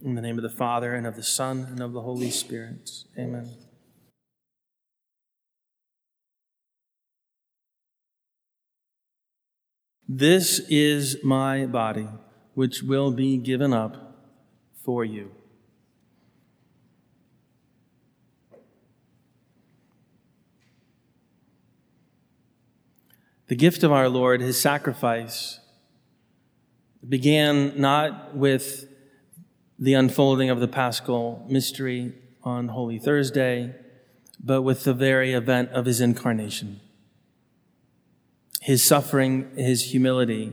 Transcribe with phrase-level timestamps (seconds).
[0.00, 2.88] In the name of the Father, and of the Son, and of the Holy Spirit.
[3.18, 3.50] Amen.
[10.06, 12.06] This is my body,
[12.54, 14.16] which will be given up
[14.84, 15.32] for you.
[23.48, 25.58] The gift of our Lord, his sacrifice,
[27.06, 28.87] began not with
[29.78, 32.12] the unfolding of the paschal mystery
[32.42, 33.74] on Holy Thursday,
[34.42, 36.80] but with the very event of his incarnation.
[38.60, 40.52] His suffering, his humility,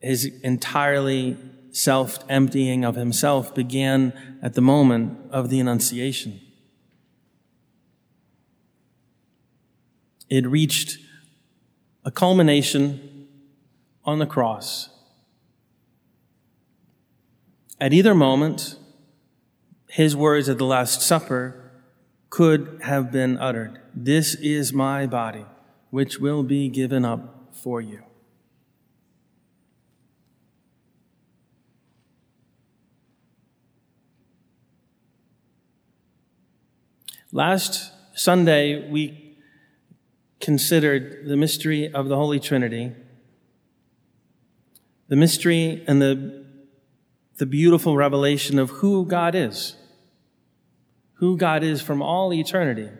[0.00, 1.36] his entirely
[1.70, 6.40] self emptying of himself began at the moment of the Annunciation.
[10.28, 10.98] It reached
[12.04, 13.28] a culmination
[14.04, 14.90] on the cross.
[17.80, 18.76] At either moment,
[19.88, 21.72] his words at the Last Supper
[22.30, 25.44] could have been uttered This is my body,
[25.90, 28.02] which will be given up for you.
[37.32, 39.36] Last Sunday, we
[40.40, 42.92] considered the mystery of the Holy Trinity,
[45.08, 46.43] the mystery and the,
[47.36, 49.76] the beautiful revelation of who God is,
[51.14, 52.90] who God is from all eternity.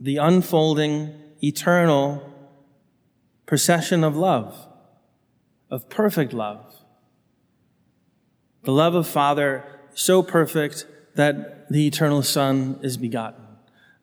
[0.00, 2.22] The unfolding, eternal
[3.46, 4.68] procession of love,
[5.70, 6.76] of perfect love.
[8.62, 13.44] The love of Father so perfect that the eternal Son is begotten.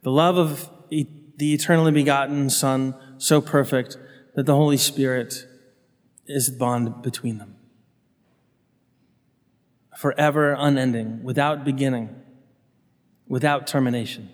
[0.02, 1.06] The love of e-
[1.38, 3.98] the eternally begotten Son, so perfect
[4.36, 5.48] that the Holy Spirit
[6.28, 7.56] is the bond between them.
[9.98, 12.14] Forever unending, without beginning,
[13.28, 14.30] without termination.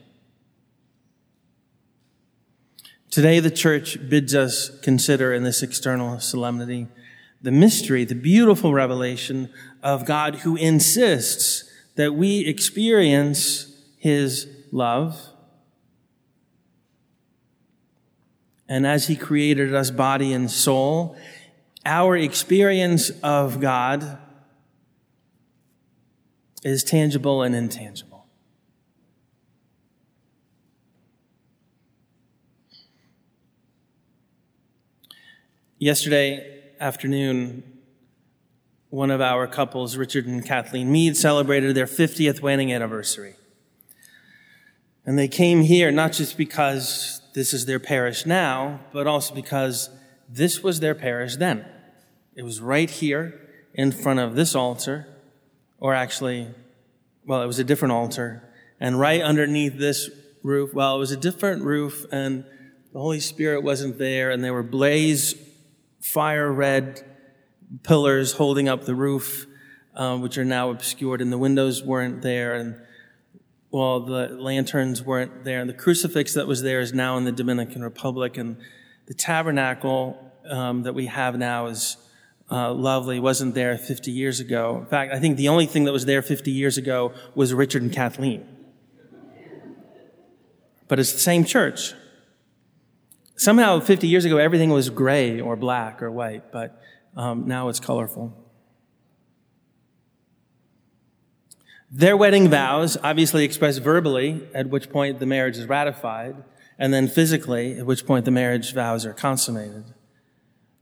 [3.11, 6.87] Today, the church bids us consider in this external solemnity
[7.41, 9.49] the mystery, the beautiful revelation
[9.83, 13.67] of God who insists that we experience
[13.97, 15.30] his love.
[18.71, 21.17] And as he created us body and soul,
[21.85, 24.17] our experience of God
[26.63, 28.27] is tangible and intangible.
[35.77, 37.63] Yesterday afternoon,
[38.89, 43.35] one of our couples, Richard and Kathleen Mead, celebrated their 50th wedding anniversary.
[45.05, 49.89] And they came here not just because this is their parish now, but also because
[50.29, 51.65] this was their parish then.
[52.35, 53.39] It was right here
[53.73, 55.07] in front of this altar,
[55.79, 56.47] or actually,
[57.25, 58.43] well, it was a different altar,
[58.79, 60.09] and right underneath this
[60.43, 62.43] roof, well, it was a different roof, and
[62.93, 65.35] the Holy Spirit wasn't there, and there were blaze
[65.99, 67.01] fire red
[67.83, 69.45] pillars holding up the roof,
[69.95, 72.75] uh, which are now obscured, and the windows weren't there, and
[73.71, 77.31] well, the lanterns weren't there, and the crucifix that was there is now in the
[77.31, 78.57] Dominican Republic, and
[79.07, 80.17] the tabernacle
[80.49, 81.97] um, that we have now is
[82.51, 83.19] uh, lovely.
[83.19, 84.79] wasn't there 50 years ago.
[84.79, 87.81] In fact, I think the only thing that was there 50 years ago was Richard
[87.81, 88.45] and Kathleen.
[90.89, 91.93] But it's the same church.
[93.37, 96.79] Somehow, 50 years ago, everything was gray or black or white, but
[97.15, 98.40] um, now it's colorful.
[101.93, 106.37] Their wedding vows obviously expressed verbally, at which point the marriage is ratified,
[106.79, 109.83] and then physically, at which point the marriage vows are consummated.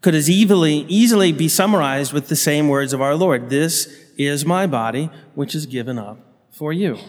[0.01, 3.49] Could as easily, easily be summarized with the same words of our Lord.
[3.49, 3.87] This
[4.19, 6.19] is my body, which is given up
[6.51, 6.99] for you.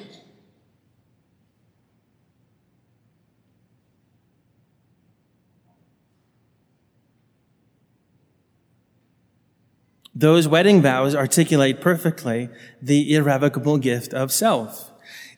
[10.15, 12.49] Those wedding vows articulate perfectly
[12.83, 14.91] the irrevocable gift of self.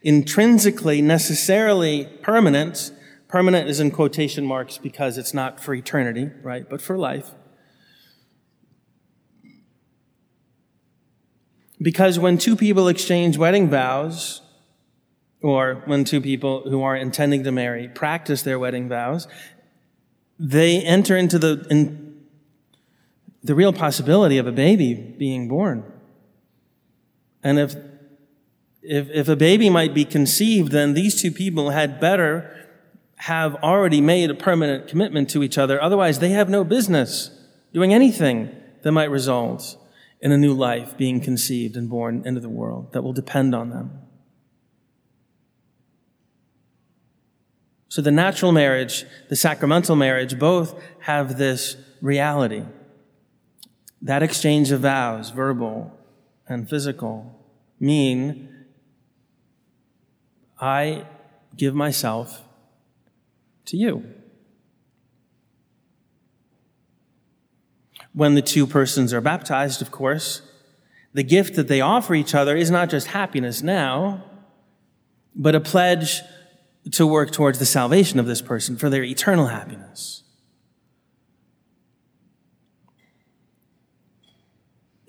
[0.02, 2.90] Intrinsically, necessarily permanent,
[3.28, 7.30] permanent is in quotation marks because it's not for eternity, right, but for life.
[11.80, 14.40] Because when two people exchange wedding vows,
[15.42, 19.26] or when two people who are intending to marry practice their wedding vows,
[20.38, 21.66] they enter into the
[23.42, 25.84] the real possibility of a baby being born.
[27.42, 27.74] And if,
[28.82, 32.48] if, if a baby might be conceived, then these two people had better
[33.16, 35.80] have already made a permanent commitment to each other.
[35.80, 37.30] Otherwise, they have no business
[37.72, 38.50] doing anything
[38.82, 39.76] that might result
[40.20, 43.70] in a new life being conceived and born into the world that will depend on
[43.70, 43.98] them.
[47.88, 52.64] So the natural marriage, the sacramental marriage, both have this reality.
[54.02, 55.96] That exchange of vows, verbal
[56.48, 57.38] and physical,
[57.78, 58.48] mean
[60.60, 61.06] I
[61.56, 62.42] give myself
[63.66, 64.04] to you.
[68.12, 70.42] When the two persons are baptized, of course,
[71.14, 74.24] the gift that they offer each other is not just happiness now,
[75.34, 76.20] but a pledge
[76.90, 80.21] to work towards the salvation of this person for their eternal happiness.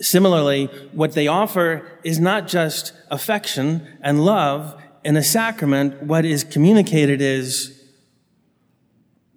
[0.04, 6.04] Similarly, what they offer is not just affection and love in a sacrament.
[6.04, 7.82] What is communicated is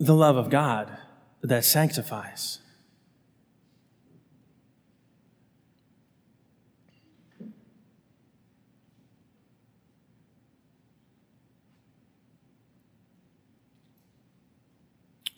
[0.00, 0.90] the love of God
[1.42, 2.58] that sanctifies.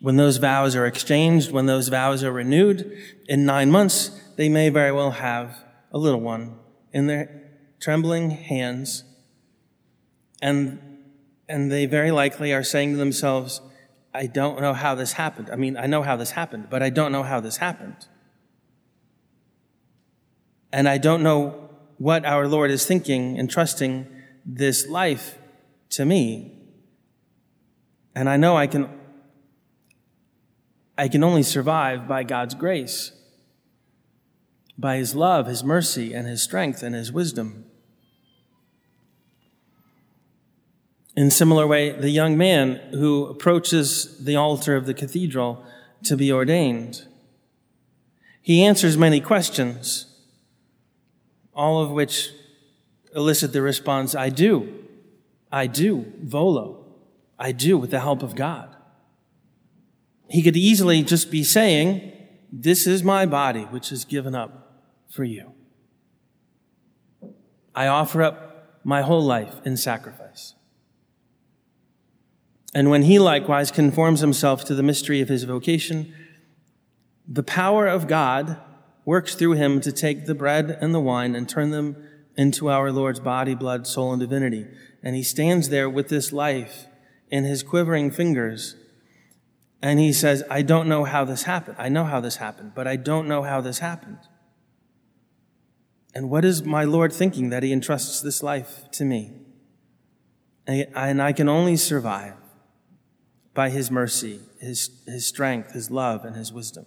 [0.01, 2.97] When those vows are exchanged, when those vows are renewed,
[3.29, 5.59] in nine months, they may very well have
[5.93, 6.57] a little one
[6.93, 7.51] in their
[7.81, 9.05] trembling hands.
[10.41, 10.81] And,
[11.49, 13.61] and they very likely are saying to themselves,
[14.15, 15.51] I don't know how this happened.
[15.51, 18.07] I mean, I know how this happened, but I don't know how this happened.
[20.73, 24.07] And I don't know what our Lord is thinking and trusting
[24.45, 25.39] this life
[25.91, 26.53] to me.
[28.15, 28.98] And I know I can
[30.99, 33.13] I can only survive by God's grace,
[34.77, 37.65] by His love, His mercy, and His strength and His wisdom.
[41.17, 45.65] In similar way, the young man who approaches the altar of the cathedral
[46.05, 47.07] to be ordained,
[48.43, 50.07] he answers many questions,
[51.55, 52.31] all of which
[53.15, 54.85] elicit the response, I do.
[55.51, 56.87] I do, volo.
[57.39, 58.75] I do with the help of God.
[60.29, 62.13] He could easily just be saying,
[62.53, 65.53] This is my body, which is given up for you.
[67.75, 70.55] I offer up my whole life in sacrifice.
[72.75, 76.15] And when he likewise conforms himself to the mystery of his vocation,
[77.27, 78.59] the power of God
[79.05, 81.97] works through him to take the bread and the wine and turn them
[82.37, 84.67] into our Lord's body, blood, soul, and divinity.
[85.03, 86.87] And he stands there with this life
[87.31, 88.77] in his quivering fingers
[89.81, 91.77] and he says, I don't know how this happened.
[91.79, 94.19] I know how this happened, but I don't know how this happened.
[96.15, 99.33] And what is my Lord thinking that he entrusts this life to me?
[100.67, 102.35] And I can only survive
[103.55, 106.87] by his mercy, his, his strength, his love, and his wisdom.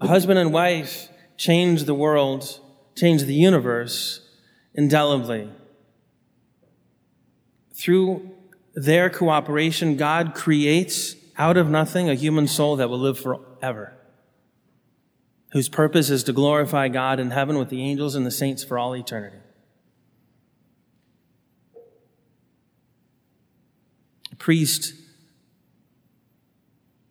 [0.00, 2.60] A husband and wife change the world,
[2.96, 4.20] change the universe
[4.74, 5.50] indelibly.
[7.74, 8.30] Through
[8.74, 13.92] their cooperation, God creates out of nothing a human soul that will live forever,
[15.52, 18.78] whose purpose is to glorify God in heaven with the angels and the saints for
[18.78, 19.38] all eternity.
[24.30, 24.94] A priest,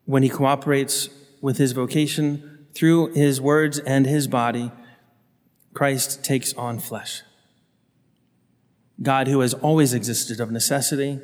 [0.06, 1.10] when he cooperates
[1.42, 4.72] with his vocation, through his words and his body,
[5.74, 7.22] Christ takes on flesh.
[9.01, 11.20] God, who has always existed of necessity,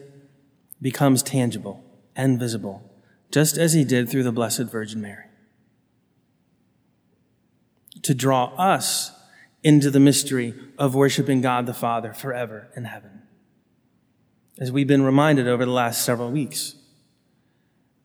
[0.81, 1.83] becomes tangible
[2.15, 2.83] and visible,
[3.31, 5.25] just as he did through the Blessed Virgin Mary.
[8.03, 9.11] To draw us
[9.63, 13.21] into the mystery of worshiping God the Father forever in heaven.
[14.57, 16.75] As we've been reminded over the last several weeks,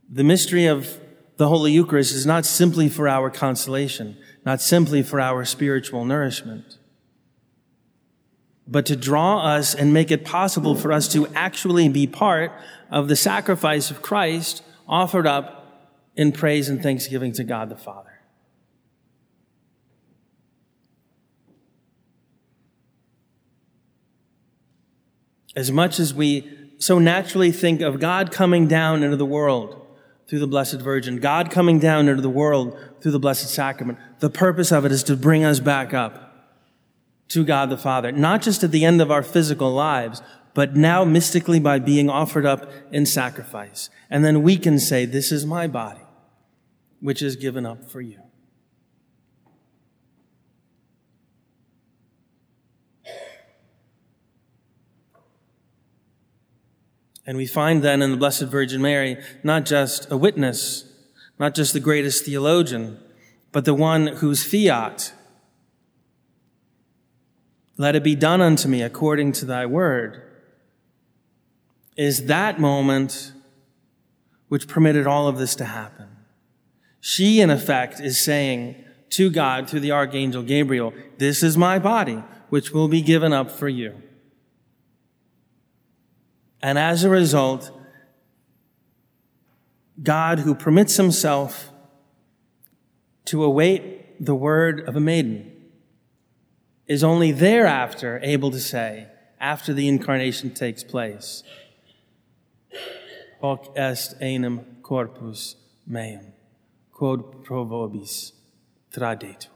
[0.08, 1.00] the mystery of
[1.36, 6.78] the Holy Eucharist is not simply for our consolation, not simply for our spiritual nourishment,
[8.66, 12.52] but to draw us and make it possible for us to actually be part
[12.90, 18.10] of the sacrifice of Christ offered up in praise and thanksgiving to God the Father.
[25.56, 29.83] As much as we so naturally think of God coming down into the world,
[30.28, 33.98] through the Blessed Virgin, God coming down into the world through the Blessed Sacrament.
[34.20, 36.24] The purpose of it is to bring us back up
[37.28, 40.22] to God the Father, not just at the end of our physical lives,
[40.54, 43.90] but now mystically by being offered up in sacrifice.
[44.08, 46.02] And then we can say, This is my body,
[47.00, 48.23] which is given up for you.
[57.26, 60.84] And we find then in the Blessed Virgin Mary not just a witness,
[61.38, 62.98] not just the greatest theologian,
[63.52, 65.12] but the one whose fiat,
[67.76, 70.22] let it be done unto me according to thy word,
[71.96, 73.32] is that moment
[74.48, 76.08] which permitted all of this to happen.
[77.00, 82.22] She, in effect, is saying to God through the archangel Gabriel, This is my body,
[82.48, 83.94] which will be given up for you.
[86.64, 87.70] And as a result,
[90.02, 91.70] God, who permits himself
[93.26, 95.52] to await the word of a maiden,
[96.86, 101.42] is only thereafter able to say, after the incarnation takes place,
[103.42, 105.56] Hoc est enim corpus
[105.86, 106.32] meum,
[106.92, 108.32] quod pro vobis
[108.90, 109.53] tradetur.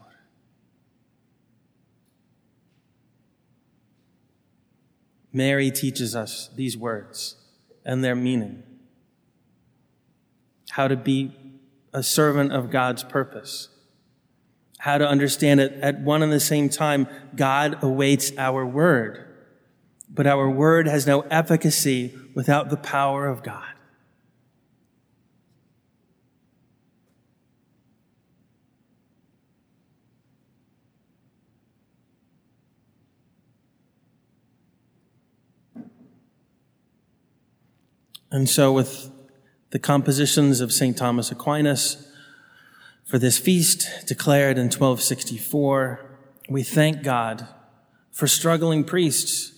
[5.31, 7.35] Mary teaches us these words
[7.85, 8.63] and their meaning.
[10.71, 11.35] How to be
[11.93, 13.69] a servant of God's purpose.
[14.79, 19.25] How to understand it at one and the same time, God awaits our word,
[20.09, 23.73] but our word has no efficacy without the power of God.
[38.31, 39.11] And so, with
[39.71, 40.95] the compositions of St.
[40.95, 42.07] Thomas Aquinas
[43.05, 45.99] for this feast declared in 1264,
[46.47, 47.47] we thank God
[48.11, 49.53] for struggling priests.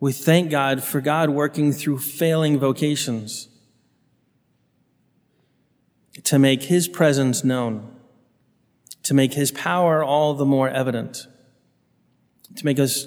[0.00, 3.48] We thank God for God working through failing vocations
[6.24, 7.94] to make his presence known,
[9.02, 11.26] to make his power all the more evident,
[12.56, 13.06] to make us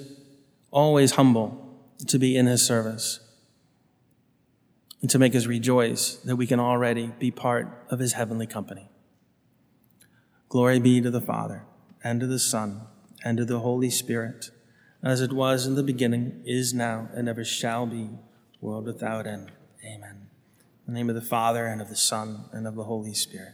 [0.69, 1.57] always humble
[2.07, 3.19] to be in his service
[5.01, 8.87] and to make us rejoice that we can already be part of his heavenly company.
[10.47, 11.63] Glory be to the Father,
[12.03, 12.81] and to the Son,
[13.23, 14.51] and to the Holy Spirit,
[15.03, 18.09] as it was in the beginning, is now, and ever shall be,
[18.59, 19.51] world without end.
[19.83, 20.27] Amen.
[20.87, 23.53] In the name of the Father, and of the Son, and of the Holy Spirit.